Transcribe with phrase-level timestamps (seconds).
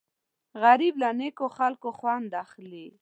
[0.63, 2.87] غریب له نیکو خلکو خوند اخلي